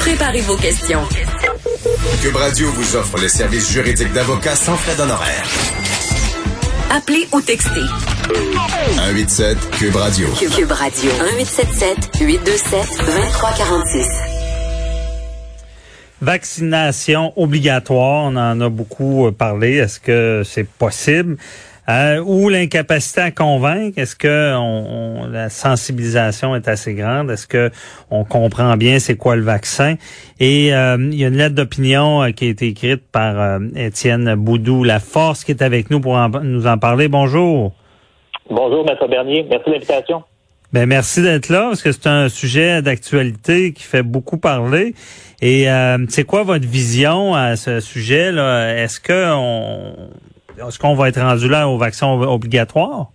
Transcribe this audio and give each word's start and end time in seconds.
Préparez 0.00 0.40
vos 0.40 0.56
questions. 0.56 1.02
Cube 2.22 2.36
Radio 2.36 2.68
vous 2.72 2.96
offre 2.96 3.18
les 3.18 3.28
services 3.28 3.70
juridiques 3.70 4.12
d'avocats 4.12 4.56
sans 4.56 4.76
frais 4.76 4.96
d'honoraires. 4.96 5.46
Appelez 6.90 7.28
ou 7.32 7.40
textez. 7.40 7.70
187 8.96 9.58
Cube 9.72 9.96
Radio. 9.96 10.26
Cube, 10.38 10.50
Cube 10.50 10.72
Radio. 10.72 11.10
1877 11.12 12.10
827 12.18 12.88
2346. 12.98 14.06
Vaccination 16.22 17.32
obligatoire, 17.36 18.24
on 18.24 18.36
en 18.36 18.60
a 18.60 18.68
beaucoup 18.68 19.26
euh, 19.26 19.32
parlé. 19.32 19.76
Est-ce 19.76 20.00
que 20.00 20.42
c'est 20.44 20.68
possible? 20.68 21.36
Euh, 21.90 22.22
ou 22.24 22.48
l'incapacité 22.48 23.20
à 23.20 23.30
convaincre, 23.32 23.98
est-ce 23.98 24.14
que 24.14 24.54
on, 24.54 25.22
on- 25.24 25.26
la 25.26 25.48
sensibilisation 25.48 26.54
est 26.54 26.68
assez 26.68 26.94
grande? 26.94 27.30
Est-ce 27.32 27.48
que 27.48 27.70
on 28.10 28.22
comprend 28.24 28.76
bien 28.76 29.00
c'est 29.00 29.16
quoi 29.16 29.34
le 29.34 29.42
vaccin? 29.42 29.96
Et 30.38 30.72
euh, 30.72 30.96
il 31.00 31.18
y 31.18 31.24
a 31.24 31.28
une 31.28 31.36
lettre 31.36 31.56
d'opinion 31.56 32.22
euh, 32.22 32.30
qui 32.30 32.46
a 32.46 32.48
été 32.50 32.68
écrite 32.68 33.02
par 33.10 33.40
euh, 33.40 33.58
Étienne 33.74 34.34
Boudou, 34.36 34.84
la 34.84 35.00
force 35.00 35.42
qui 35.42 35.50
est 35.50 35.62
avec 35.62 35.90
nous 35.90 36.00
pour 36.00 36.12
en- 36.14 36.28
nous 36.28 36.66
en 36.68 36.78
parler. 36.78 37.08
Bonjour. 37.08 37.72
Bonjour, 38.48 38.84
Maître 38.84 39.08
Bernier. 39.08 39.44
Merci 39.50 39.66
de 39.68 39.72
l'invitation. 39.74 40.22
Ben 40.72 40.86
merci 40.86 41.20
d'être 41.20 41.48
là 41.48 41.62
parce 41.70 41.82
que 41.82 41.90
c'est 41.90 42.06
un 42.06 42.28
sujet 42.28 42.80
d'actualité 42.82 43.72
qui 43.72 43.82
fait 43.82 44.04
beaucoup 44.04 44.38
parler. 44.38 44.94
Et 45.42 45.68
euh, 45.68 45.98
c'est 46.08 46.22
quoi 46.24 46.44
votre 46.44 46.66
vision 46.68 47.34
à 47.34 47.56
ce 47.56 47.80
sujet 47.80 48.30
là 48.30 48.76
Est-ce 48.76 49.00
que 49.00 49.32
on 49.34 49.94
est-ce 50.66 50.78
qu'on 50.78 50.94
va 50.94 51.08
être 51.08 51.20
rendu 51.20 51.48
là 51.48 51.68
au 51.68 51.76
vaccin 51.78 52.08
obligatoire? 52.12 53.06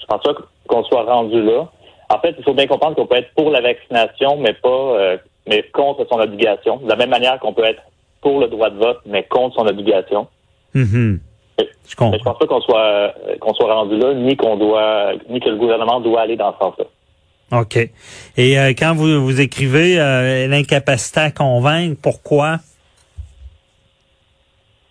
Je 0.00 0.06
pense 0.06 0.22
pas 0.22 0.34
qu'on 0.68 0.84
soit 0.84 1.04
rendu 1.04 1.42
là. 1.42 1.68
En 2.10 2.18
fait, 2.20 2.34
il 2.38 2.44
faut 2.44 2.54
bien 2.54 2.66
comprendre 2.66 2.96
qu'on 2.96 3.06
peut 3.06 3.16
être 3.16 3.32
pour 3.34 3.50
la 3.50 3.60
vaccination, 3.60 4.36
mais 4.38 4.52
pas 4.54 4.68
euh, 4.68 5.16
mais 5.48 5.62
contre 5.72 6.06
son 6.10 6.18
obligation. 6.20 6.76
De 6.78 6.88
la 6.88 6.96
même 6.96 7.10
manière 7.10 7.38
qu'on 7.40 7.52
peut 7.54 7.64
être 7.64 7.82
pour 8.20 8.38
le 8.40 8.48
droit 8.48 8.70
de 8.70 8.78
vote, 8.78 9.00
mais 9.06 9.24
contre 9.24 9.56
son 9.56 9.66
obligation. 9.66 10.26
Mhm. 10.74 11.20
Je 11.58 11.64
Mais 11.64 11.68
je 11.88 11.96
comprends. 11.96 12.18
pense 12.24 12.38
pas 12.38 12.46
qu'on 12.46 12.60
soit 12.60 12.80
euh, 12.80 13.08
qu'on 13.40 13.54
soit 13.54 13.72
rendu 13.72 13.96
là, 13.98 14.14
ni 14.14 14.36
qu'on 14.36 14.56
doit 14.56 15.12
ni 15.28 15.40
que 15.40 15.48
le 15.48 15.56
gouvernement 15.56 16.00
doit 16.00 16.22
aller 16.22 16.36
dans 16.36 16.52
ce 16.52 16.58
sens-là. 16.58 16.84
OK. 17.60 17.76
Et 18.38 18.58
euh, 18.58 18.68
quand 18.76 18.94
vous 18.94 19.22
vous 19.22 19.40
écrivez 19.40 20.00
euh, 20.00 20.46
l'incapacité 20.48 21.20
à 21.20 21.30
convaincre, 21.30 22.00
pourquoi? 22.02 22.56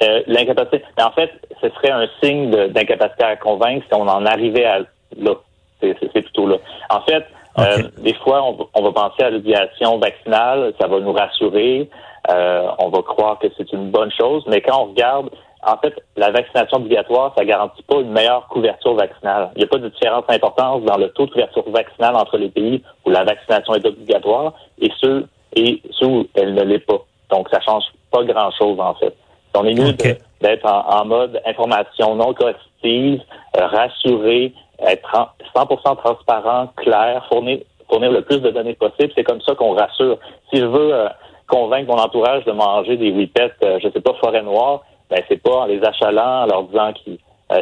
Euh, 0.04 0.22
L'incapacité. 0.28 0.84
mais 0.98 1.04
En 1.04 1.12
fait, 1.12 1.32
ce 1.62 1.70
serait 1.70 1.92
un 1.92 2.08
signe 2.22 2.50
d'incapacité 2.70 3.24
à 3.24 3.36
convaincre 3.36 3.86
si 3.88 3.94
on 3.94 4.08
en 4.08 4.26
arrivait 4.26 4.66
à 4.66 4.80
là. 5.18 5.34
C'est 5.82 6.22
plutôt 6.22 6.48
là. 6.48 6.58
En 6.90 7.02
fait, 7.02 7.26
euh, 7.60 7.90
des 7.98 8.14
fois, 8.16 8.44
on, 8.44 8.54
va- 8.54 8.66
on 8.76 8.82
va 8.84 8.92
penser 8.92 9.24
à 9.24 9.30
l'obligation 9.32 9.98
vaccinale, 9.98 10.74
ça 10.80 10.88
va 10.88 11.00
nous 11.00 11.12
rassurer, 11.12 11.90
euh, 12.30 12.68
on 12.80 12.90
va 12.90 13.02
croire 13.02 13.40
que 13.40 13.48
c'est 13.58 13.72
une 13.74 13.90
bonne 13.90 14.12
chose, 14.12 14.44
mais 14.48 14.62
quand 14.62 14.80
on 14.84 14.86
regarde, 14.92 15.30
en 15.66 15.78
fait, 15.78 15.94
la 16.18 16.31
vaccination 16.31 16.78
obligatoire, 16.78 17.34
ça 17.38 17.44
garantit 17.46 17.84
pas 17.84 17.98
une 18.00 18.12
meilleure 18.12 18.48
couverture 18.48 18.94
vaccinale. 18.96 19.50
Il 19.56 19.59
n'y 19.59 19.64
a 19.66 19.68
pas 19.68 19.78
de 19.80 19.90
différence 19.90 20.24
importante 20.30 20.86
dans 20.86 20.98
le 20.98 21.09
taux 21.09 21.25
de 21.25 21.31
couverture 21.31 21.70
vaccinale 21.70 22.16
entre 22.16 22.38
les 22.38 22.50
pays 22.50 22.81
où 23.06 23.09
la 23.12 23.24
vaccination 23.24 23.74
est 23.75 23.86
obligatoire 23.86 24.54
et 24.80 24.92
ceux 25.00 25.28
et 25.56 25.81
ceux 25.92 26.06
où 26.08 26.28
elle 26.36 26.54
ne 26.56 26.64
l'est 26.64 26.80
pas. 26.86 27.02
Donc, 27.31 27.50
ça 27.52 27.59
change 27.62 27.84
pas 28.12 28.24
grand-chose, 28.24 28.80
en 28.80 28.94
fait. 28.96 29.16
On 29.56 29.66
est 29.66 29.73
mieux 29.73 29.94
d'être 30.41 30.66
en, 30.66 31.01
en 31.01 31.06
mode 31.06 31.41
information 31.45 32.16
non 32.16 32.34
coercitive, 32.34 33.22
euh, 33.57 33.67
rassuré, 33.67 34.53
être 34.79 35.09
en- 35.16 35.28
100% 35.59 35.95
transparent, 35.97 36.67
clair, 36.78 37.25
fournir, 37.29 37.59
fournir 37.89 38.12
le 38.12 38.22
plus 38.22 38.39
de 38.39 38.50
données 38.50 38.73
possible. 38.73 39.12
C'est 39.16 39.23
comme 39.23 39.41
ça 39.41 39.53
qu'on 39.56 39.73
rassure. 39.73 40.17
Si 40.51 40.59
je 40.59 40.66
veux 40.66 40.94
euh, 40.94 41.09
convaincre 41.47 41.88
mon 41.94 42.00
entourage 42.01 42.45
de 42.45 42.51
manger 42.53 42.95
des 42.97 43.12
whippets, 43.12 43.51
euh, 43.63 43.79
je 43.84 43.89
sais 43.89 44.01
pas, 44.01 44.13
forêt 44.23 44.41
noire, 44.41 44.81
ben 45.09 45.22
c'est 45.28 45.41
pas 45.41 45.57
en 45.57 45.66
les 45.66 45.83
achalant, 45.83 46.44
en 46.44 46.45
leur 46.45 46.63
disant 46.63 46.94
que 46.94 47.12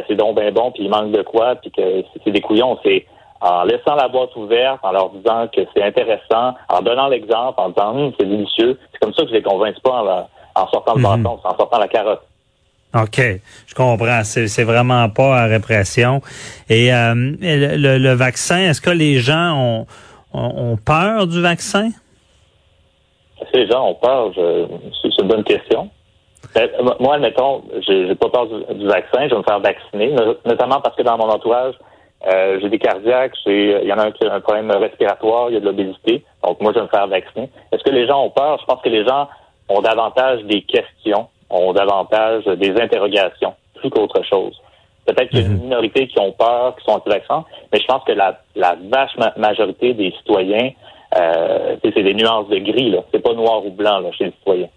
c'est 0.06 0.14
donc 0.14 0.36
ben 0.36 0.54
bon, 0.54 0.70
puis 0.70 0.84
il 0.84 0.88
manque 0.90 1.10
de 1.10 1.22
quoi, 1.22 1.56
puis 1.56 1.72
que 1.72 2.04
c'est- 2.24 2.30
des 2.30 2.40
couillons. 2.40 2.78
C'est 2.84 3.04
en 3.40 3.64
laissant 3.64 3.96
la 3.96 4.06
boîte 4.06 4.36
ouverte, 4.36 4.78
en 4.84 4.92
leur 4.92 5.10
disant 5.10 5.48
que 5.48 5.62
c'est 5.74 5.82
intéressant, 5.82 6.54
en 6.68 6.80
donnant 6.82 7.08
l'exemple, 7.08 7.60
en 7.60 7.70
disant 7.70 7.90
Hum, 7.96 8.12
c'est 8.18 8.26
délicieux. 8.26 8.78
C'est 8.92 8.98
comme 9.00 9.12
ça 9.14 9.22
que 9.24 9.30
je 9.30 9.34
les 9.34 9.42
convainc 9.42 9.74
pas 9.80 9.90
en, 10.04 10.28
en 10.54 10.66
sortant 10.68 10.94
le 10.94 11.00
Mhm. 11.00 11.22
bâton, 11.22 11.38
en 11.44 11.56
sortant 11.56 11.78
la 11.78 11.88
carotte. 11.88 12.22
OK, 12.94 13.20
je 13.68 13.74
comprends. 13.74 14.24
C'est, 14.24 14.64
vraiment 14.64 15.08
pas 15.08 15.42
à 15.42 15.46
répression. 15.46 16.20
Et 16.68 16.92
euh, 16.92 17.14
le, 17.40 17.98
le- 17.98 18.14
vaccin, 18.14 18.58
est-ce 18.58 18.80
que 18.80 18.90
les 18.90 19.20
gens 19.20 19.54
ont, 19.56 19.86
ont, 20.34 20.72
ont 20.72 20.76
peur 20.76 21.26
du 21.28 21.40
vaccin? 21.40 21.90
Est-ce 23.40 23.50
que 23.52 23.56
les 23.58 23.68
gens 23.68 23.86
ont 23.86 23.94
peur? 23.94 24.32
Je- 24.32 24.66
C'est 25.02 25.22
une 25.22 25.28
bonne 25.28 25.44
question. 25.44 25.88
Ben, 26.54 26.68
moi, 26.98 27.14
admettons, 27.14 27.62
j'ai 27.86 28.14
pas 28.16 28.28
peur 28.28 28.46
du, 28.48 28.74
du 28.80 28.86
vaccin, 28.86 29.28
je 29.28 29.34
vais 29.34 29.38
me 29.38 29.42
faire 29.44 29.60
vacciner, 29.60 30.10
no- 30.12 30.34
notamment 30.44 30.80
parce 30.80 30.96
que 30.96 31.02
dans 31.02 31.16
mon 31.16 31.28
entourage, 31.28 31.74
euh, 32.26 32.58
j'ai 32.60 32.68
des 32.70 32.78
cardiaques, 32.78 33.34
j'ai- 33.46 33.82
il 33.82 33.88
y 33.88 33.92
en 33.92 33.98
a 33.98 34.06
un 34.06 34.10
qui 34.10 34.26
a 34.26 34.32
un 34.34 34.40
problème 34.40 34.70
respiratoire, 34.72 35.48
il 35.50 35.54
y 35.54 35.56
a 35.58 35.60
de 35.60 35.66
l'obésité, 35.66 36.24
donc 36.42 36.60
moi, 36.60 36.72
je 36.72 36.78
vais 36.80 36.84
me 36.86 36.88
faire 36.90 37.06
vacciner. 37.06 37.48
Est-ce 37.70 37.84
que 37.84 37.90
les 37.90 38.06
gens 38.08 38.24
ont 38.24 38.30
peur? 38.30 38.58
Je 38.60 38.64
pense 38.66 38.82
que 38.82 38.88
les 38.88 39.06
gens 39.06 39.28
ont 39.70 39.80
davantage 39.80 40.42
des 40.44 40.62
questions, 40.62 41.28
ont 41.48 41.72
davantage 41.72 42.44
des 42.44 42.72
interrogations, 42.78 43.54
plus 43.76 43.88
qu'autre 43.90 44.22
chose. 44.28 44.60
Peut-être 45.06 45.30
qu'il 45.30 45.40
y 45.40 45.42
a 45.42 45.46
une 45.46 45.62
minorité 45.62 46.06
qui 46.06 46.18
ont 46.20 46.32
peur, 46.32 46.76
qui 46.76 46.84
sont 46.84 46.92
anti-vaccins, 46.92 47.44
mais 47.72 47.80
je 47.80 47.86
pense 47.86 48.04
que 48.04 48.12
la, 48.12 48.38
ma- 48.56 49.34
majorité 49.36 49.94
des 49.94 50.12
citoyens, 50.18 50.70
euh, 51.16 51.76
c'est 51.82 51.92
c'est 51.94 52.02
des 52.02 52.14
nuances 52.14 52.48
de 52.48 52.58
gris, 52.58 52.90
là. 52.90 52.98
C'est 53.10 53.22
pas 53.22 53.32
noir 53.32 53.64
ou 53.64 53.70
blanc, 53.70 53.98
là, 54.00 54.10
chez 54.12 54.26
les 54.26 54.32
citoyens. 54.32 54.68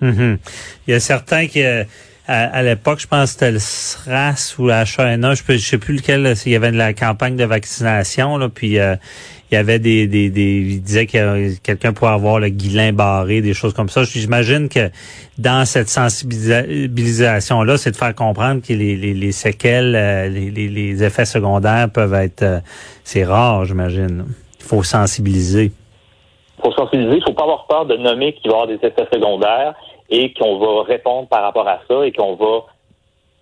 Mhm. 0.00 0.38
Il 0.86 0.92
y 0.92 0.96
a 0.96 1.00
certains 1.00 1.46
qui, 1.46 1.62
euh, 1.62 1.84
à, 2.26 2.44
à 2.44 2.62
l'époque, 2.62 3.00
je 3.00 3.06
pense 3.06 3.24
que 3.24 3.30
c'était 3.32 3.52
le 3.52 3.58
SRAS 3.58 4.54
ou 4.58 4.66
la 4.66 4.84
H1N1, 4.84 5.42
je 5.46 5.52
ne 5.52 5.58
sais 5.58 5.78
plus 5.78 5.96
lequel, 5.96 6.22
là, 6.22 6.32
il 6.46 6.52
y 6.52 6.56
avait 6.56 6.72
de 6.72 6.76
la 6.76 6.92
campagne 6.92 7.36
de 7.36 7.44
vaccination, 7.44 8.36
là, 8.38 8.48
puis 8.48 8.78
euh, 8.78 8.96
il 9.50 9.56
y 9.56 9.58
avait 9.58 9.80
des, 9.80 10.06
des, 10.06 10.30
des 10.30 10.58
il 10.58 10.80
disait 10.80 11.06
que 11.06 11.18
euh, 11.18 11.50
quelqu'un 11.62 11.92
pourrait 11.92 12.12
avoir 12.12 12.38
le 12.38 12.50
guilin 12.50 12.92
barré, 12.92 13.40
des 13.40 13.52
choses 13.52 13.74
comme 13.74 13.88
ça. 13.88 14.04
J'imagine 14.04 14.68
que 14.68 14.90
dans 15.38 15.64
cette 15.64 15.88
sensibilisation-là, 15.88 17.76
c'est 17.76 17.90
de 17.90 17.96
faire 17.96 18.14
comprendre 18.14 18.62
que 18.62 18.72
les, 18.72 18.94
les, 18.94 19.12
les 19.12 19.32
séquelles, 19.32 19.96
euh, 19.96 20.28
les, 20.28 20.50
les, 20.50 20.68
les 20.68 21.02
effets 21.02 21.24
secondaires 21.24 21.90
peuvent 21.90 22.14
être, 22.14 22.42
euh, 22.42 22.60
c'est 23.02 23.24
rare, 23.24 23.64
j'imagine. 23.64 24.26
Il 24.60 24.64
faut 24.64 24.84
sensibiliser. 24.84 25.72
Pour 26.62 26.72
sensibiliser, 26.76 27.16
il 27.16 27.22
faut 27.24 27.32
pas 27.32 27.42
avoir 27.42 27.66
peur 27.66 27.86
de 27.86 27.96
nommer 27.96 28.34
qu'il 28.34 28.52
va 28.52 28.58
y 28.58 28.60
avoir 28.60 28.68
des 28.68 28.86
effets 28.86 29.08
secondaires 29.12 29.74
et 30.10 30.32
qu'on 30.34 30.58
va 30.58 30.82
répondre 30.82 31.28
par 31.28 31.42
rapport 31.42 31.68
à 31.68 31.80
ça 31.88 32.04
et 32.04 32.12
qu'on 32.12 32.34
va 32.34 32.64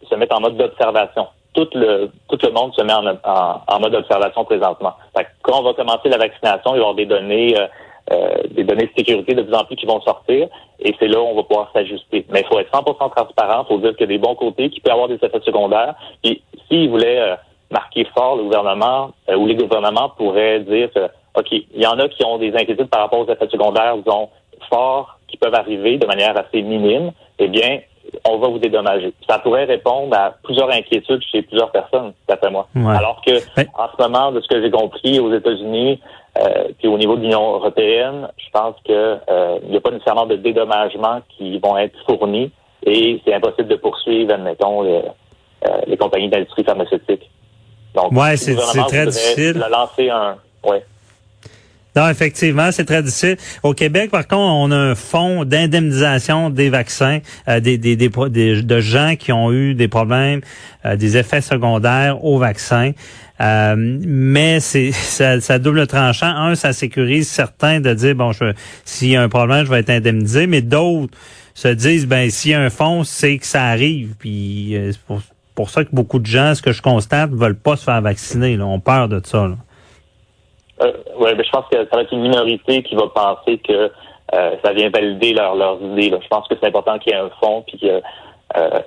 se 0.09 0.15
mettre 0.15 0.37
en 0.37 0.41
mode 0.41 0.57
d'observation. 0.57 1.27
Tout 1.55 1.69
le 1.75 2.11
tout 2.29 2.39
le 2.43 2.53
monde 2.53 2.73
se 2.75 2.83
met 2.83 2.93
en, 2.93 3.07
en, 3.07 3.63
en 3.67 3.81
mode 3.81 3.93
d'observation 3.93 4.45
présentement. 4.45 4.95
Fait 5.17 5.25
que 5.25 5.31
quand 5.43 5.61
on 5.61 5.63
va 5.63 5.75
commencer 5.75 6.09
la 6.09 6.19
vaccination, 6.19 6.73
il 6.73 6.73
va 6.73 6.77
y 6.77 6.81
avoir 6.81 6.95
des 6.95 7.07
données 7.07 7.59
euh, 7.59 7.67
euh, 8.11 8.43
des 8.53 8.65
données 8.65 8.87
de 8.87 8.93
sécurité 8.97 9.35
de 9.35 9.43
plus 9.43 9.55
en 9.55 9.65
plus 9.65 9.77
qui 9.77 9.85
vont 9.85 10.01
sortir 10.01 10.49
et 10.81 10.95
c'est 10.99 11.09
là 11.09 11.21
où 11.21 11.27
on 11.27 11.35
va 11.35 11.43
pouvoir 11.43 11.71
s'ajuster. 11.75 12.25
Mais 12.31 12.41
il 12.41 12.47
faut 12.47 12.59
être 12.59 12.73
100% 12.73 13.15
transparent, 13.15 13.65
il 13.65 13.69
faut 13.69 13.79
dire 13.81 13.91
qu'il 13.93 14.01
y 14.01 14.05
a 14.05 14.07
des 14.07 14.19
bons 14.19 14.35
côtés, 14.35 14.71
qui 14.71 14.81
peut 14.81 14.91
avoir 14.91 15.09
des 15.09 15.17
effets 15.17 15.41
secondaires. 15.45 15.95
Et 16.25 16.41
s'ils 16.69 16.89
voulaient 16.89 17.21
euh, 17.21 17.37
marquer 17.71 18.07
fort 18.17 18.37
le 18.37 18.45
gouvernement 18.45 19.11
euh, 19.29 19.37
ou 19.37 19.47
les 19.47 19.57
gouvernements 19.57 20.11
pourraient 20.17 20.61
dire 20.61 20.89
OK, 21.35 21.49
il 21.53 21.67
y 21.75 21.87
en 21.87 21.99
a 21.99 22.09
qui 22.09 22.25
ont 22.25 22.39
des 22.39 22.55
inquiétudes 22.55 22.89
par 22.89 23.01
rapport 23.01 23.21
aux 23.21 23.31
effets 23.31 23.49
secondaires, 23.49 23.99
disons, 23.99 24.31
forts 24.71 25.18
peuvent 25.39 25.55
arriver 25.55 25.99
de 25.99 26.07
manière 26.07 26.37
assez 26.39 26.63
minime, 26.63 27.13
eh 27.39 27.49
bien, 27.49 27.81
on 28.25 28.39
va 28.39 28.49
vous 28.49 28.59
dédommager. 28.59 29.13
Ça 29.29 29.39
pourrait 29.39 29.65
répondre 29.65 30.17
à 30.17 30.35
plusieurs 30.43 30.71
inquiétudes 30.71 31.23
chez 31.31 31.43
plusieurs 31.43 31.71
personnes, 31.71 32.13
d'après 32.27 32.51
moi. 32.51 32.67
Ouais. 32.75 32.97
Alors 32.97 33.21
que, 33.25 33.33
en 33.59 33.89
ce 33.97 34.03
moment, 34.03 34.33
de 34.33 34.41
ce 34.41 34.49
que 34.49 34.63
j'ai 34.63 34.71
compris 34.71 35.21
aux 35.21 35.33
États-Unis, 35.33 36.01
euh, 36.39 36.69
puis 36.79 36.89
au 36.89 36.97
niveau 36.97 37.17
de 37.17 37.23
l'Union 37.23 37.55
européenne, 37.55 38.29
je 38.39 38.51
pense 38.53 38.77
que 38.87 39.17
euh, 39.29 39.59
n'y 39.69 39.77
a 39.77 39.81
pas 39.81 39.91
nécessairement 39.91 40.27
de 40.27 40.37
dédommagement 40.37 41.21
qui 41.37 41.59
vont 41.59 41.77
être 41.77 41.97
fournis 42.07 42.51
et 42.87 43.21
c'est 43.25 43.35
impossible 43.35 43.69
de 43.69 43.77
poursuivre, 43.77 44.33
admettons, 44.33 44.83
les, 44.83 45.03
euh, 45.67 45.81
les 45.87 45.97
compagnies 45.97 46.29
d'industrie 46.29 46.65
pharmaceutique. 46.65 47.29
Donc, 47.95 48.13
Ouais, 48.13 48.33
le 48.33 48.37
c'est- 48.37 48.55
très 48.57 49.07
difficile. 49.07 49.65
lancer 49.71 50.09
un, 50.11 50.37
ouais. 50.65 50.85
Non, 51.97 52.09
effectivement, 52.09 52.71
c'est 52.71 52.85
très 52.85 53.03
difficile. 53.03 53.37
Au 53.63 53.73
Québec, 53.75 54.11
par 54.11 54.27
contre, 54.27 54.53
on 54.53 54.71
a 54.71 54.77
un 54.77 54.95
fonds 54.95 55.45
d'indemnisation 55.45 56.51
des 56.51 56.71
vaccins, 56.71 57.19
euh, 57.49 57.61
des, 57.61 57.79
des, 57.79 57.97
des, 57.97 58.09
de 58.09 58.81
gens 58.81 59.15
qui 59.19 59.33
ont 59.33 59.53
eu 59.53 59.75
des 59.75 59.89
problèmes, 59.89 60.41
euh, 60.85 60.97
des 60.97 61.17
effets 61.17 61.41
secondaires 61.41 62.25
au 62.25 62.39
vaccin. 62.39 62.93
Euh, 63.41 63.75
mais 63.77 64.61
c'est 64.61 64.93
ça, 64.93 65.41
ça, 65.41 65.59
double 65.59 65.87
tranchant. 65.87 66.27
Un, 66.27 66.55
ça 66.55 66.73
sécurise 66.73 67.29
certains 67.29 67.81
de 67.81 67.93
dire 67.95 68.15
bon, 68.15 68.33
s'il 68.85 69.09
y 69.09 69.17
a 69.17 69.23
un 69.23 69.29
problème, 69.29 69.65
je 69.65 69.71
vais 69.71 69.81
être 69.81 69.91
indemnisé, 69.91 70.47
mais 70.47 70.61
d'autres 70.61 71.17
se 71.55 71.69
disent 71.69 72.07
ben 72.07 72.31
s'il 72.31 72.53
y 72.53 72.55
a 72.55 72.61
un 72.61 72.71
fonds, 72.71 73.03
c'est 73.03 73.39
que 73.39 73.47
ça 73.47 73.65
arrive. 73.65 74.15
Puis 74.19 74.77
c'est 74.93 75.01
pour, 75.01 75.21
pour, 75.57 75.71
ça 75.71 75.85
que 75.85 75.91
beaucoup 75.93 76.21
de 76.21 76.27
gens, 76.27 76.55
ce 76.55 76.63
que 76.63 76.73
je 76.73 76.83
constate, 76.83 77.31
veulent 77.33 77.57
pas 77.57 77.77
se 77.77 77.85
faire 77.85 78.03
vacciner. 78.03 78.57
Là, 78.57 78.67
ont 78.67 78.79
peur 78.79 79.09
de 79.09 79.21
ça. 79.25 79.49
Là. 79.49 79.57
Euh, 80.83 80.93
ouais, 81.19 81.35
ben, 81.35 81.45
je 81.45 81.51
pense 81.51 81.65
que 81.71 81.77
ça 81.77 81.97
va 81.97 82.03
être 82.03 82.13
une 82.13 82.23
minorité 82.23 82.83
qui 82.83 82.95
va 82.95 83.09
penser 83.09 83.59
que 83.59 83.91
euh, 84.35 84.57
ça 84.63 84.73
vient 84.73 84.91
valider 84.91 85.33
leur, 85.33 85.55
leurs 85.55 85.81
idées. 85.83 86.11
Là. 86.11 86.19
Je 86.23 86.29
pense 86.29 86.47
que 86.49 86.55
c'est 86.61 86.67
important 86.67 86.99
qu'il 86.99 87.13
y 87.13 87.17
ait 87.17 87.19
un 87.19 87.31
fond 87.41 87.65
puis 87.67 87.81
euh, 87.85 88.01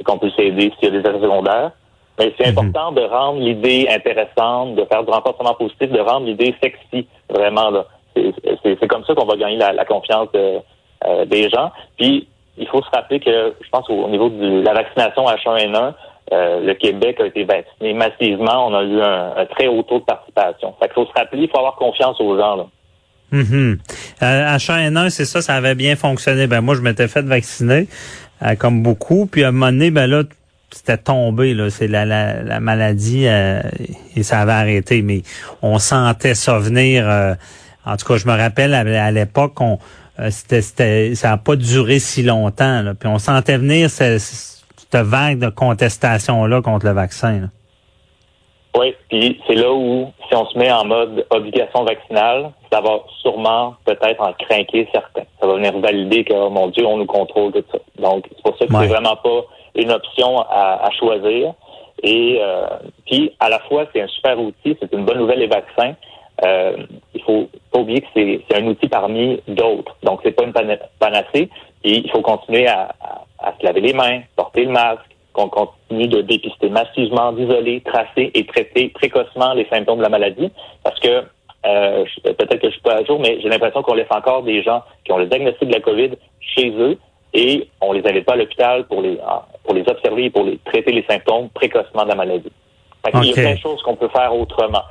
qu'on 0.06 0.18
puisse 0.18 0.38
aider 0.38 0.72
s'il 0.80 0.94
y 0.94 0.98
a 0.98 1.02
des 1.02 1.08
effets 1.08 1.20
secondaires. 1.20 1.72
Mais 2.20 2.34
c'est 2.38 2.52
mhm. 2.52 2.58
important 2.58 2.92
de 2.92 3.02
rendre 3.02 3.40
l'idée 3.40 3.88
intéressante, 3.90 4.76
de 4.76 4.86
faire 4.86 5.04
du 5.04 5.12
renforcement 5.12 5.54
positif, 5.56 5.90
de 5.92 6.00
rendre 6.00 6.26
l'idée 6.28 6.56
sexy, 6.62 7.08
vraiment. 7.30 7.70
là. 7.70 7.86
C'est 8.16 8.88
comme 8.88 9.06
ça 9.06 9.16
qu'on 9.16 9.26
va 9.26 9.38
gagner 9.38 9.56
la, 9.56 9.72
la 9.72 9.86
confiance 9.86 10.28
des 10.34 11.50
gens. 11.50 11.72
Puis, 11.98 12.28
il 12.58 12.68
faut 12.68 12.82
se 12.82 12.90
rappeler 12.94 13.20
que, 13.20 13.56
je 13.62 13.70
pense, 13.70 13.90
au, 13.90 14.08
niveau 14.10 14.30
de 14.30 14.62
la 14.62 14.74
vaccination 14.74 15.26
H1N1, 15.26 15.94
euh, 16.32 16.62
le 16.62 16.74
Québec 16.76 17.20
a 17.20 17.26
été 17.26 17.44
vacciné 17.44 17.94
massivement. 17.94 18.68
On 18.68 18.74
a 18.74 18.84
eu 18.84 19.02
un, 19.02 19.46
très 19.48 19.68
haut 19.68 19.84
taux 19.84 20.00
de 20.00 20.06
participation. 20.06 20.74
Fait 20.80 20.86
qu'il 20.88 20.94
faut 20.94 21.06
se 21.06 21.12
rappeler, 21.14 21.44
il 21.44 21.50
faut 21.50 21.58
avoir 21.58 21.76
confiance 21.76 22.20
aux 22.22 22.38
gens. 22.38 22.56
Là. 22.56 22.66
Mm 23.32 23.76
H1N1, 24.22 25.10
c'est 25.10 25.26
ça, 25.26 25.42
ça 25.42 25.56
avait 25.56 25.76
bien 25.76 25.96
fonctionné. 25.96 26.48
Ben 26.48 26.62
moi, 26.62 26.76
je 26.76 26.82
m'étais 26.82 27.08
fait 27.08 27.24
vacciner, 27.24 27.88
euh, 28.44 28.56
comme 28.56 28.82
beaucoup. 28.82 29.26
Puis 29.26 29.44
à 29.44 29.50
un 29.50 29.52
moment 29.52 29.72
donné, 29.72 29.92
ben 29.92 30.08
là, 30.08 30.24
c'était 30.70 30.98
tombé, 30.98 31.54
là. 31.54 31.70
C'est 31.70 31.88
la, 31.88 32.06
la, 32.06 32.60
maladie 32.62 33.26
et 33.26 34.24
ça 34.24 34.40
avait 34.40 34.54
arrêté. 34.54 35.02
Mais 35.02 35.24
on 35.62 35.80
sentait 35.80 36.36
ça 36.36 36.60
venir. 36.60 37.06
en 37.86 37.98
tout 37.98 38.06
cas, 38.06 38.16
je 38.18 38.26
me 38.26 38.38
rappelle 38.38 38.74
à, 38.74 39.12
l'époque, 39.12 39.60
on 39.60 39.80
c'était, 40.30 40.62
ça 41.16 41.30
n'a 41.30 41.38
pas 41.38 41.58
duré 41.58 42.00
si 42.00 42.24
longtemps. 42.24 42.84
Là. 42.84 42.94
Puis 42.94 43.10
on 43.10 43.18
sentait 43.18 43.58
venir 43.58 43.90
cette 44.92 45.06
vague 45.06 45.40
de 45.40 45.50
contestation-là 45.50 46.62
contre 46.62 46.86
le 46.86 46.92
vaccin. 46.92 47.50
Oui, 48.78 48.96
puis 49.10 49.40
c'est 49.48 49.56
là 49.56 49.72
où, 49.72 50.12
si 50.28 50.36
on 50.36 50.46
se 50.46 50.58
met 50.58 50.72
en 50.72 50.86
mode 50.86 51.26
obligation 51.30 51.84
vaccinale, 51.84 52.52
ça 52.72 52.80
va 52.80 53.00
sûrement 53.22 53.76
peut-être 53.86 54.22
en 54.22 54.32
craquer 54.34 54.88
certains. 54.94 55.24
Ça 55.42 55.48
va 55.48 55.56
venir 55.56 55.78
valider 55.80 56.24
que, 56.24 56.34
oh 56.34 56.50
mon 56.50 56.68
Dieu, 56.68 56.86
on 56.86 56.98
nous 56.98 57.06
contrôle 57.06 57.52
tout 57.52 57.64
ça. 57.72 57.80
Donc, 58.00 58.26
c'est 58.30 58.42
pour 58.44 58.58
ça 58.58 58.66
que 58.66 58.74
c'est 58.74 58.88
vraiment 58.88 59.18
pas 59.18 59.42
une 59.76 59.92
option 59.92 60.40
à, 60.50 60.90
choisir. 60.98 61.54
Et 62.04 62.40
euh, 62.42 62.66
puis, 63.06 63.34
à 63.40 63.50
la 63.50 63.60
fois, 63.60 63.86
c'est 63.94 64.02
un 64.02 64.08
super 64.08 64.40
outil, 64.40 64.78
c'est 64.80 64.92
une 64.94 65.06
bonne 65.06 65.18
nouvelle, 65.18 65.40
les 65.40 65.48
vaccins. 65.48 65.94
Euh, 66.46 66.78
il 67.14 67.22
faut 67.24 67.50
pas 67.72 67.80
oublier 67.80 68.02
que 68.02 68.08
c'est 68.16 68.56
un 68.56 68.66
outil 68.68 68.88
parmi 68.88 69.42
d'autres. 69.50 69.96
Donc, 70.02 70.22
c'est 70.24 70.32
pas 70.32 70.44
une 70.44 70.54
panacée. 70.54 71.50
Et 71.84 71.98
il 71.98 72.10
faut 72.10 72.22
continuer 72.22 72.68
à, 72.68 72.94
à 73.02 73.22
se 73.60 73.66
laver 73.66 73.82
les 73.82 73.94
mains, 73.94 74.22
porter 74.36 74.66
le 74.66 74.72
masque, 74.72 75.02
qu'on 75.34 75.50
continue 75.50 76.08
de 76.08 76.22
dépister 76.22 76.70
massivement, 76.70 77.32
d'isoler, 77.32 77.82
tracer 77.82 78.32
et 78.34 78.46
traiter 78.46 78.90
précocement 78.90 79.54
les 79.54 79.66
symptômes 79.70 80.00
de 80.00 80.04
la 80.04 80.10
maladie, 80.10 80.52
parce 80.84 81.00
que 81.00 81.24
euh, 81.66 82.06
peut-être 82.24 82.60
que 82.60 82.68
je 82.68 82.74
suis 82.74 82.82
pas 82.82 82.96
à 82.96 83.04
jour, 83.04 83.20
mais 83.20 83.40
j'ai 83.42 83.50
l'impression 83.50 83.82
qu'on 83.84 83.94
laisse 83.94 84.12
encore 84.12 84.44
des 84.44 84.64
gens 84.64 84.82
qui 85.06 85.12
ont 85.12 85.18
le 85.18 85.28
diagnostic 85.28 85.68
de 85.68 85.74
la 85.74 85.80
COVID 85.80 86.12
chez 86.40 86.72
eux 86.72 86.98
et 87.34 87.68
on 87.80 87.94
les 87.94 88.06
avait 88.06 88.24
pas 88.24 88.34
à 88.34 88.36
l'hôpital 88.36 88.86
pour 88.88 89.02
les 89.02 89.18
pour 89.64 89.74
les 89.74 89.88
observer 89.88 90.26
et 90.26 90.30
pour 90.30 90.44
les 90.44 90.58
traiter 90.66 90.92
les 90.92 91.04
symptômes 91.04 91.50
précocement 91.50 92.04
de 92.04 92.10
la 92.10 92.16
maladie. 92.16 92.52
Il 93.14 93.26
y 93.26 93.32
a 93.32 93.34
plein 93.34 93.54
de 93.54 93.60
choses 93.60 93.82
qu'on 93.84 93.96
peut 93.96 94.10
faire 94.10 94.36
autrement. 94.36 94.82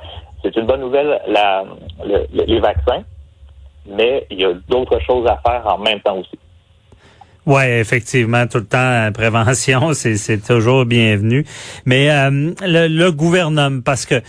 C'est 0.41 0.55
une 0.55 0.65
bonne 0.65 0.81
nouvelle, 0.81 1.21
la, 1.27 1.63
les 2.33 2.59
vaccins, 2.59 3.03
mais 3.85 4.25
il 4.31 4.41
y 4.41 4.45
a 4.45 4.53
d'autres 4.67 4.99
choses 5.01 5.27
à 5.27 5.37
faire 5.37 5.67
en 5.67 5.77
même 5.77 5.99
temps 6.01 6.17
aussi. 6.17 6.39
Oui, 7.47 7.63
effectivement, 7.63 8.45
tout 8.45 8.59
le 8.59 8.65
temps, 8.65 8.77
la 8.77 9.11
prévention, 9.11 9.93
c'est 9.93 10.45
toujours 10.45 10.85
bienvenu. 10.85 11.45
Mais 11.85 12.11
euh, 12.11 12.53
le, 12.61 13.09
gouvernement, 13.09 13.81
parce 13.83 14.05
que 14.05 14.21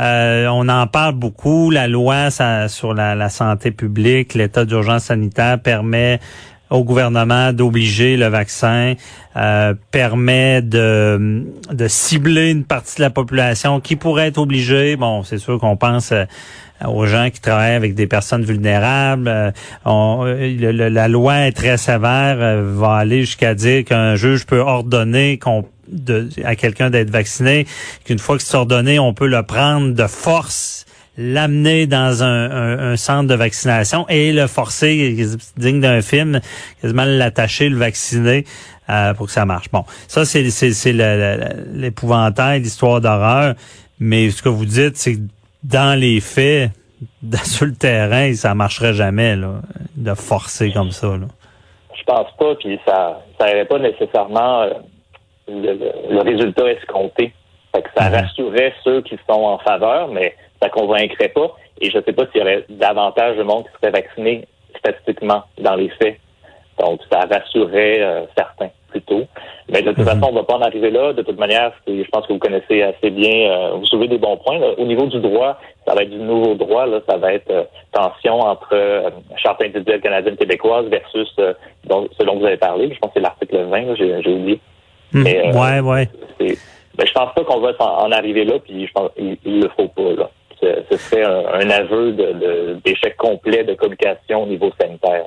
euh, 0.00 0.46
on 0.48 0.68
en 0.68 0.86
parle 0.88 1.14
beaucoup, 1.14 1.70
la 1.70 1.86
loi 1.86 2.30
ça, 2.30 2.68
sur 2.68 2.92
la, 2.92 3.14
la 3.14 3.28
santé 3.28 3.70
publique, 3.70 4.34
l'état 4.34 4.64
d'urgence 4.64 5.04
sanitaire 5.04 5.60
permet 5.60 6.18
au 6.70 6.84
gouvernement 6.84 7.52
d'obliger 7.52 8.16
le 8.16 8.26
vaccin, 8.26 8.94
euh, 9.36 9.74
permet 9.90 10.62
de, 10.62 11.44
de 11.70 11.88
cibler 11.88 12.50
une 12.50 12.64
partie 12.64 12.96
de 12.96 13.02
la 13.02 13.10
population 13.10 13.80
qui 13.80 13.96
pourrait 13.96 14.28
être 14.28 14.38
obligée. 14.38 14.96
Bon, 14.96 15.22
c'est 15.22 15.38
sûr 15.38 15.58
qu'on 15.58 15.76
pense 15.76 16.12
euh, 16.12 16.24
aux 16.86 17.06
gens 17.06 17.30
qui 17.30 17.40
travaillent 17.40 17.74
avec 17.74 17.94
des 17.94 18.06
personnes 18.06 18.44
vulnérables. 18.44 19.28
Euh, 19.28 19.50
la 19.84 21.08
loi 21.08 21.46
est 21.46 21.52
très 21.52 21.76
sévère, 21.76 22.62
va 22.62 22.94
aller 22.94 23.20
jusqu'à 23.20 23.54
dire 23.54 23.84
qu'un 23.84 24.16
juge 24.16 24.46
peut 24.46 24.60
ordonner 24.60 25.38
qu'on 25.38 25.64
à 26.44 26.56
quelqu'un 26.56 26.90
d'être 26.90 27.10
vacciné, 27.10 27.66
qu'une 28.04 28.18
fois 28.18 28.36
que 28.36 28.42
c'est 28.42 28.56
ordonné, 28.56 28.98
on 28.98 29.14
peut 29.14 29.28
le 29.28 29.42
prendre 29.44 29.94
de 29.94 30.06
force 30.06 30.85
l'amener 31.18 31.86
dans 31.86 32.22
un, 32.22 32.96
centre 32.96 33.28
de 33.28 33.34
vaccination 33.34 34.06
et 34.08 34.32
le 34.32 34.46
forcer, 34.46 35.16
digne 35.56 35.80
d'un 35.80 36.02
film, 36.02 36.40
quasiment 36.80 37.04
l'attacher, 37.04 37.68
le 37.68 37.76
vacciner 37.76 38.44
euh, 38.90 39.14
pour 39.14 39.26
que 39.26 39.32
ça 39.32 39.44
marche. 39.44 39.70
Bon, 39.70 39.84
ça 40.08 40.24
c'est 40.24 40.42
l'épouvantail, 41.72 42.60
l'histoire 42.60 43.00
d'horreur. 43.00 43.54
Mais 43.98 44.30
ce 44.30 44.42
que 44.42 44.48
vous 44.48 44.66
dites, 44.66 44.96
c'est 44.96 45.14
que 45.14 45.20
dans 45.64 45.98
les 45.98 46.20
faits, 46.20 46.70
sur 47.44 47.66
le 47.66 47.74
terrain, 47.74 48.32
ça 48.34 48.54
marcherait 48.54 48.94
jamais 48.94 49.36
là, 49.36 49.60
de 49.96 50.14
forcer 50.14 50.72
comme 50.72 50.90
ça. 50.90 51.08
Là. 51.08 51.26
Je 51.98 52.04
pense 52.04 52.30
pas, 52.38 52.54
puis 52.56 52.78
ça 52.86 53.22
ça 53.38 53.46
n'aurait 53.46 53.64
pas 53.64 53.78
nécessairement 53.78 54.62
euh, 54.62 54.70
le, 55.48 56.20
résultat 56.20 56.70
escompté. 56.72 57.32
Fait 57.74 57.82
que 57.82 57.88
ça 57.96 58.08
mm-hmm. 58.08 58.22
rassurerait 58.22 58.74
ceux 58.84 59.02
qui 59.02 59.18
sont 59.28 59.42
en 59.42 59.58
faveur, 59.58 60.08
mais 60.08 60.34
ça 60.60 60.68
convaincrait 60.68 61.28
pas. 61.28 61.54
Et 61.80 61.90
je 61.90 61.98
ne 61.98 62.02
sais 62.02 62.12
pas 62.12 62.26
s'il 62.26 62.40
y 62.40 62.42
aurait 62.42 62.64
davantage 62.68 63.36
de 63.36 63.42
monde 63.42 63.64
qui 63.64 63.72
serait 63.80 63.92
vacciné 63.92 64.46
statistiquement 64.78 65.42
dans 65.58 65.74
les 65.74 65.88
faits. 65.90 66.18
Donc, 66.78 67.00
ça 67.10 67.20
rassurerait 67.20 68.02
euh, 68.02 68.26
certains 68.36 68.70
plutôt. 68.88 69.24
Mais 69.68 69.82
de 69.82 69.88
toute 69.88 69.98
mhm. 69.98 70.04
façon, 70.04 70.26
on 70.28 70.32
ne 70.32 70.38
va 70.38 70.44
pas 70.44 70.56
en 70.56 70.62
arriver 70.62 70.90
là. 70.90 71.12
De 71.12 71.22
toute 71.22 71.38
manière, 71.38 71.72
je 71.86 72.08
pense 72.10 72.26
que 72.26 72.32
vous 72.32 72.38
connaissez 72.38 72.82
assez 72.82 73.10
bien, 73.10 73.50
euh, 73.50 73.70
vous 73.76 73.86
soulevez 73.86 74.08
des 74.08 74.18
bons 74.18 74.36
points. 74.36 74.60
Au 74.78 74.84
niveau 74.84 75.06
du 75.06 75.18
droit, 75.20 75.58
ça 75.86 75.94
va 75.94 76.02
être 76.02 76.10
du 76.10 76.18
nouveau 76.18 76.54
droit. 76.54 76.86
Là, 76.86 77.00
ça 77.08 77.16
va 77.16 77.32
être 77.32 77.50
euh, 77.50 77.64
tension 77.92 78.40
entre 78.40 78.68
euh, 78.72 79.10
charte 79.36 79.62
individuelle 79.62 80.00
canadienne-québécoise 80.00 80.86
versus 80.86 81.34
donc, 81.84 82.08
ce 82.18 82.24
dont 82.24 82.38
vous 82.38 82.46
avez 82.46 82.56
parlé. 82.56 82.92
Je 82.92 82.98
pense 82.98 83.10
que 83.10 83.14
c'est 83.14 83.20
l'article 83.20 83.64
20, 83.64 83.94
j'ai 83.96 84.32
oublié. 84.32 84.60
Mhm. 85.12 85.22
Mais, 85.22 85.56
ouais, 85.56 85.80
ouais. 85.80 86.08
Ben, 86.38 87.06
je 87.06 87.12
pense 87.12 87.34
pas 87.34 87.44
qu'on 87.44 87.60
va 87.60 87.72
en, 87.78 88.10
arriver 88.10 88.44
là, 88.44 88.58
puis 88.58 88.86
je 88.86 88.92
pense 88.92 89.10
il, 89.18 89.60
le 89.60 89.68
faut 89.76 89.88
pas. 89.88 90.12
Là 90.16 90.30
ce 90.60 90.96
serait 90.96 91.24
un, 91.24 91.70
aveu 91.70 92.12
d'échec 92.84 93.16
complet 93.16 93.64
de 93.64 93.74
communication 93.74 94.44
au 94.44 94.46
niveau 94.46 94.70
sanitaire. 94.80 95.26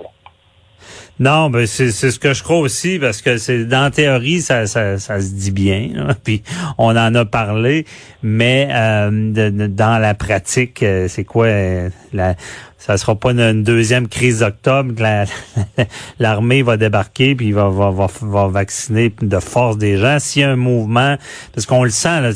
Non, 1.20 1.50
ben 1.50 1.68
c'est 1.68 1.92
ce 1.92 2.20
que 2.20 2.34
je 2.34 2.44
crois 2.44 2.60
aussi 2.60 3.00
parce 3.00 3.22
que 3.22 3.38
c'est 3.38 3.66
dans 3.66 3.84
la 3.84 3.92
théorie 3.92 4.42
ça, 4.42 4.68
ça, 4.68 4.98
ça 4.98 5.20
se 5.20 5.34
dit 5.34 5.52
bien, 5.52 5.90
puis 6.24 6.44
on 6.78 6.96
en 6.96 7.14
a 7.16 7.26
parlé, 7.26 7.86
mais 8.24 8.70
euh, 8.72 9.68
dans 9.68 10.02
la 10.02 10.14
pratique, 10.14 10.82
euh, 10.84 11.08
c'est 11.08 11.26
quoi 11.26 11.48
euh, 11.48 11.90
la 12.14 12.36
ça 12.80 12.98
sera 12.98 13.14
pas 13.14 13.32
une, 13.32 13.62
deuxième 13.62 14.08
crise 14.08 14.40
d'octobre 14.40 14.96
que 14.96 15.84
l'armée 16.20 16.64
va 16.64 16.78
débarquer 16.78 17.36
puis 17.36 17.52
va, 17.52 17.70
va, 17.70 17.92
va, 17.92 18.08
va, 18.22 18.48
vacciner 18.48 19.14
de 19.22 19.40
force 19.40 19.78
des 19.78 19.98
gens. 19.98 20.18
S'il 20.20 20.42
y 20.42 20.46
a 20.46 20.52
un 20.52 20.56
mouvement, 20.56 21.18
parce 21.54 21.66
qu'on 21.66 21.84
le 21.84 21.90
sent, 21.90 22.22
là, 22.22 22.32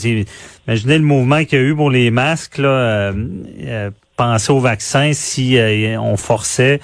imaginez 0.68 0.98
le 0.98 1.04
mouvement 1.04 1.46
qu'il 1.46 1.60
y 1.60 1.62
a 1.62 1.66
eu 1.66 1.76
pour 1.76 1.90
les 1.90 2.12
masques, 2.12 2.58
là, 2.58 2.68
euh, 2.68 3.14
euh, 3.64 3.90
penser 4.18 4.52
au 4.52 4.60
vaccin 4.60 5.12
si 5.14 5.58
on 5.98 6.18
forçait 6.18 6.82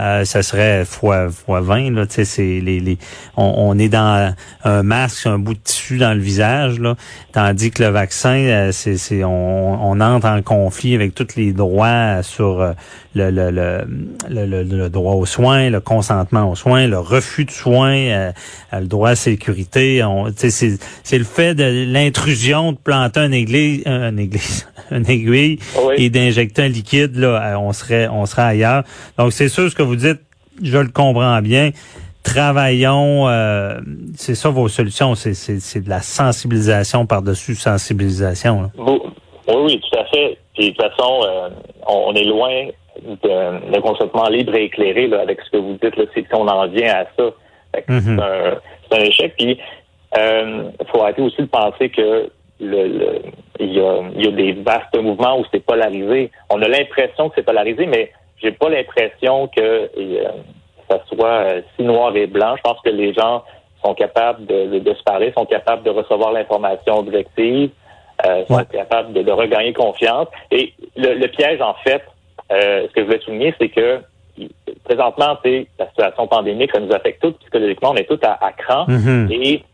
euh, 0.00 0.24
ça 0.24 0.42
serait 0.42 0.86
fois 0.86 1.28
fois 1.28 1.60
20 1.60 1.90
là, 1.90 2.06
tu 2.06 2.14
sais 2.14 2.24
c'est 2.24 2.60
les, 2.60 2.80
les 2.80 2.96
on, 3.36 3.54
on, 3.58 3.78
est 3.78 3.90
dans 3.90 4.34
un 4.64 4.82
masque, 4.82 5.26
un 5.26 5.38
bout 5.38 5.52
de 5.52 5.58
tissu 5.58 5.98
dans 5.98 6.14
le 6.14 6.20
visage 6.20 6.80
là, 6.80 6.96
tandis 7.32 7.70
que 7.70 7.82
le 7.82 7.90
vaccin 7.90 8.36
euh, 8.36 8.72
c'est 8.72 8.96
c'est 8.96 9.22
on, 9.22 9.90
on, 9.90 10.00
entre 10.00 10.28
en 10.28 10.40
conflit 10.40 10.94
avec 10.94 11.14
tous 11.14 11.36
les 11.36 11.52
droits 11.52 12.22
sur 12.22 12.62
euh, 12.62 12.72
le, 13.14 13.30
le, 13.30 13.50
le, 14.30 14.62
le, 14.62 14.88
droit 14.88 15.12
aux 15.12 15.26
soins, 15.26 15.68
le 15.68 15.80
consentement 15.80 16.50
aux 16.50 16.56
soins, 16.56 16.86
le 16.86 16.98
refus 16.98 17.44
de 17.44 17.50
soins, 17.50 17.92
euh, 17.94 18.32
le 18.72 18.86
droit 18.86 19.10
à 19.10 19.14
sécurité, 19.14 20.02
c'est 20.36 20.78
c'est 21.02 21.18
le 21.18 21.24
fait 21.24 21.54
de 21.54 21.86
l'intrusion 21.92 22.72
de 22.72 22.78
planter 22.78 23.20
un 23.20 23.32
église 23.32 23.82
un 23.84 24.16
église 24.16 24.66
un 24.90 25.04
aiguille 25.04 25.58
et 25.96 26.08
d'injecter 26.08 26.62
un 26.62 26.68
liquide 26.68 27.16
là, 27.16 27.58
on 27.60 27.74
serait 27.74 28.08
on 28.08 28.24
serait 28.24 28.42
ailleurs. 28.42 28.84
Donc 29.18 29.34
c'est 29.34 29.50
sûr 29.50 29.70
ce 29.70 29.74
que 29.74 29.81
vous 29.82 29.96
dites, 29.96 30.20
je 30.62 30.78
le 30.78 30.88
comprends 30.88 31.40
bien. 31.40 31.70
Travaillons, 32.22 33.28
euh, 33.28 33.80
c'est 34.16 34.36
ça 34.36 34.48
vos 34.48 34.68
solutions, 34.68 35.14
c'est 35.14 35.80
de 35.80 35.88
la 35.88 36.00
sensibilisation 36.00 37.04
par-dessus 37.04 37.56
sensibilisation. 37.56 38.70
Oui, 38.78 39.00
oui, 39.48 39.80
tout 39.80 39.98
à 39.98 40.04
fait. 40.04 40.38
Puis 40.54 40.70
de 40.70 40.76
toute 40.76 40.82
façon, 40.82 41.20
euh, 41.26 41.48
on, 41.88 42.14
est 42.14 42.24
loin 42.24 42.68
d'un 43.24 43.80
consentement 43.80 44.28
libre 44.28 44.54
et 44.54 44.64
éclairé 44.64 45.08
là, 45.08 45.20
avec 45.22 45.40
ce 45.40 45.50
que 45.50 45.56
vous 45.56 45.76
dites. 45.82 45.94
C'est 46.14 46.22
qu'on 46.24 46.46
en 46.46 46.68
vient 46.68 46.94
à 46.94 47.04
ça. 47.16 47.30
Mm-hmm. 47.88 48.58
C'est 48.88 48.98
un, 48.98 49.02
échec. 49.02 49.34
Puis 49.36 49.58
il 50.14 50.20
euh, 50.20 50.70
faut 50.92 51.02
arrêter 51.02 51.22
aussi 51.22 51.42
de 51.42 51.46
penser 51.46 51.88
que 51.88 52.30
le, 52.60 53.22
il, 53.58 53.72
y 53.72 53.80
a, 53.80 54.02
il 54.14 54.24
y 54.24 54.28
a 54.28 54.30
des 54.30 54.52
vastes 54.52 54.96
mouvements 54.96 55.40
où 55.40 55.44
c'est 55.52 55.64
polarisé. 55.64 56.30
On 56.50 56.60
a 56.62 56.68
l'impression 56.68 57.28
que 57.28 57.34
c'est 57.36 57.44
polarisé, 57.44 57.86
mais 57.86 58.12
j'ai 58.42 58.52
pas 58.52 58.68
l'impression 58.68 59.48
que 59.48 59.60
euh, 59.60 60.28
ça 60.88 61.00
soit 61.06 61.28
euh, 61.28 61.62
si 61.76 61.84
noir 61.84 62.14
et 62.16 62.26
blanc. 62.26 62.56
Je 62.56 62.62
pense 62.62 62.80
que 62.84 62.90
les 62.90 63.12
gens 63.14 63.44
sont 63.84 63.94
capables 63.94 64.46
de, 64.46 64.78
de, 64.78 64.94
se 64.94 65.02
parler, 65.02 65.32
sont 65.36 65.46
capables 65.46 65.82
de 65.82 65.90
recevoir 65.90 66.32
l'information 66.32 66.98
objective, 66.98 67.70
euh, 68.26 68.44
sont 68.46 68.64
capables 68.64 69.12
de, 69.12 69.32
regagner 69.32 69.72
confiance. 69.72 70.28
Et 70.50 70.72
le, 70.96 71.26
piège, 71.28 71.60
en 71.60 71.74
fait, 71.84 72.02
ce 72.50 72.86
que 72.92 73.00
je 73.00 73.04
voulais 73.04 73.20
souligner, 73.20 73.54
c'est 73.60 73.68
que 73.68 74.00
présentement, 74.84 75.36
c'est 75.44 75.66
la 75.78 75.88
situation 75.88 76.26
pandémique, 76.26 76.70
ça 76.72 76.80
nous 76.80 76.92
affecte 76.92 77.22
tous 77.22 77.32
psychologiquement, 77.32 77.90
on 77.90 77.96
est 77.96 78.08
tous 78.08 78.20
à, 78.24 78.38
à 78.44 78.52
cran. 78.52 78.86
Mm-hmm. 78.86 79.32
Et 79.32 79.64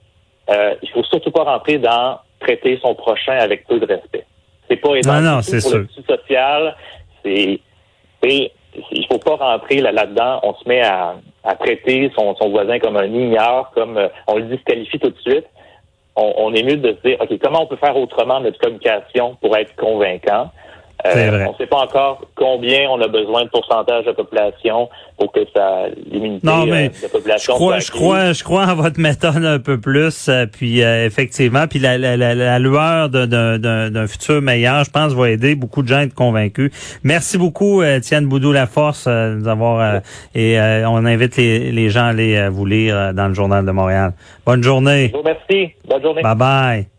il 0.82 0.88
faut 0.90 1.04
surtout 1.04 1.30
pas 1.30 1.44
rentrer 1.44 1.78
dans 1.78 2.18
traiter 2.40 2.78
son 2.82 2.94
prochain 2.94 3.36
avec 3.38 3.66
peu 3.66 3.78
de 3.78 3.86
respect. 3.86 4.24
C'est 4.68 4.76
pas 4.76 4.96
étonnant. 4.96 5.20
Non, 5.20 5.36
non, 5.36 5.42
c'est 5.42 5.60
sûr. 5.60 5.78
Le 5.78 5.88
social, 6.06 6.76
c'est 7.22 7.60
il 8.74 9.06
faut 9.06 9.18
pas 9.18 9.36
rentrer 9.36 9.80
là, 9.80 9.92
là-dedans. 9.92 10.40
on 10.42 10.54
se 10.54 10.68
met 10.68 10.82
à, 10.82 11.16
traiter 11.60 12.10
son, 12.14 12.34
voisin 12.50 12.78
comme 12.78 12.96
un 12.96 13.06
ignore, 13.06 13.70
comme 13.74 13.96
euh, 13.96 14.08
on 14.26 14.36
le 14.36 14.44
disqualifie 14.44 14.98
tout 14.98 15.10
de 15.10 15.18
suite. 15.20 15.46
On, 16.16 16.34
on, 16.36 16.52
est 16.52 16.62
mieux 16.62 16.76
de 16.76 16.92
se 16.92 17.08
dire, 17.08 17.16
OK, 17.20 17.38
comment 17.42 17.62
on 17.62 17.66
peut 17.66 17.76
faire 17.76 17.96
autrement 17.96 18.40
notre 18.40 18.58
communication 18.58 19.36
pour 19.40 19.56
être 19.56 19.74
convaincant? 19.76 20.50
Euh, 21.06 21.44
on 21.46 21.52
ne 21.52 21.56
sait 21.56 21.66
pas 21.66 21.76
encore 21.76 22.22
combien 22.34 22.90
on 22.90 23.00
a 23.00 23.06
besoin 23.06 23.44
de 23.44 23.50
pourcentage 23.50 24.04
de 24.04 24.12
population 24.12 24.88
pour 25.16 25.30
que 25.30 25.40
ça 25.54 25.84
l'immunité 26.10 26.44
non, 26.44 26.66
mais 26.66 26.86
euh, 26.86 27.06
de 27.06 27.12
population. 27.12 27.52
Je 27.52 27.56
crois, 27.56 27.78
je 27.78 27.90
crois, 27.92 28.32
je 28.32 28.42
crois 28.42 28.66
en 28.66 28.74
votre 28.74 28.98
méthode 28.98 29.44
un 29.44 29.60
peu 29.60 29.78
plus. 29.80 30.28
Euh, 30.28 30.46
puis 30.46 30.80
effectivement, 30.80 31.68
puis 31.68 31.78
la, 31.78 31.98
la, 31.98 32.16
la, 32.16 32.58
lueur 32.58 33.10
d'un 33.10 34.06
futur 34.08 34.42
meilleur, 34.42 34.84
je 34.84 34.90
pense, 34.90 35.12
va 35.12 35.30
aider 35.30 35.54
beaucoup 35.54 35.82
de 35.82 35.88
gens 35.88 35.98
à 35.98 36.02
être 36.02 36.14
convaincus. 36.14 36.72
Merci 37.04 37.38
beaucoup, 37.38 37.82
Étienne 37.82 38.26
Boudou 38.26 38.50
La 38.50 38.66
Force, 38.66 39.06
de 39.06 39.36
nous 39.38 39.48
avoir 39.48 40.00
et 40.34 40.58
on 40.86 41.04
invite 41.04 41.36
les, 41.36 41.70
les 41.70 41.90
gens 41.90 42.06
à 42.06 42.08
aller 42.08 42.48
vous 42.48 42.66
lire 42.66 43.14
dans 43.14 43.28
le 43.28 43.34
journal 43.34 43.64
de 43.64 43.70
Montréal. 43.70 44.14
Bonne 44.44 44.64
journée. 44.64 45.12
Merci. 45.24 45.74
Bonne 45.86 46.02
journée. 46.02 46.22
Bye 46.22 46.34
bye. 46.34 46.97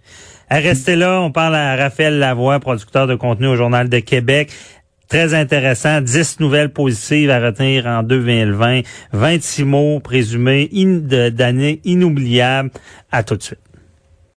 Restez 0.49 0.95
là, 0.95 1.21
on 1.21 1.31
parle 1.31 1.55
à 1.55 1.75
Raphaël 1.75 2.17
Lavoie, 2.17 2.59
producteur 2.59 3.05
de 3.05 3.13
contenu 3.15 3.47
au 3.47 3.55
Journal 3.55 3.87
de 3.87 3.99
Québec. 3.99 4.51
Très 5.07 5.33
intéressant, 5.33 6.01
10 6.01 6.39
nouvelles 6.39 6.71
positives 6.71 7.29
à 7.29 7.39
retenir 7.39 7.85
en 7.85 8.03
2020, 8.03 8.81
26 9.11 9.63
mots 9.63 9.99
présumés 9.99 10.69
d'années 11.31 11.81
inoubliables. 11.83 12.71
À 13.11 13.23
tout 13.23 13.35
de 13.35 13.43
suite. 13.43 13.68